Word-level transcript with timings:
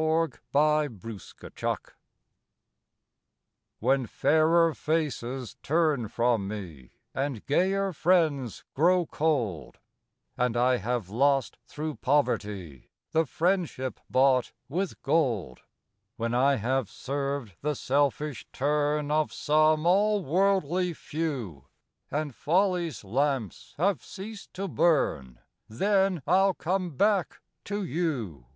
THE 0.00 0.06
WAY 0.54 0.86
OF 0.86 1.02
THE 1.02 1.52
WORLD 1.60 1.92
When 3.80 4.06
fairer 4.06 4.72
faces 4.72 5.58
turn 5.62 6.08
from 6.08 6.48
me, 6.48 6.92
And 7.14 7.44
gayer 7.44 7.92
friends 7.92 8.64
grow 8.72 9.04
cold, 9.04 9.78
And 10.38 10.56
I 10.56 10.78
have 10.78 11.10
lost 11.10 11.58
through 11.66 11.96
poverty 11.96 12.88
The 13.12 13.26
friendship 13.26 14.00
bought, 14.08 14.52
with 14.70 15.02
gold; 15.02 15.60
When 16.16 16.32
I 16.32 16.54
have 16.56 16.88
served 16.90 17.56
the 17.60 17.74
selfish 17.74 18.46
turn 18.54 19.10
Of 19.10 19.34
some 19.34 19.84
all 19.84 20.24
worldly 20.24 20.94
few, 20.94 21.66
And 22.10 22.34
Folly's 22.34 23.04
lamps 23.04 23.74
have 23.76 24.02
ceased 24.02 24.54
to 24.54 24.66
burn, 24.66 25.40
Then 25.68 26.22
I'll 26.26 26.54
come 26.54 26.96
back 26.96 27.42
to 27.66 27.84
you. 27.84 28.46